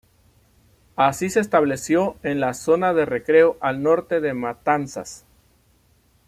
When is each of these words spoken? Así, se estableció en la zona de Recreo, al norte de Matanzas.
Así, 0.95 1.29
se 1.29 1.41
estableció 1.41 2.15
en 2.23 2.39
la 2.39 2.55
zona 2.55 2.91
de 2.95 3.05
Recreo, 3.05 3.57
al 3.61 3.83
norte 3.83 4.19
de 4.19 4.33
Matanzas. 4.33 5.27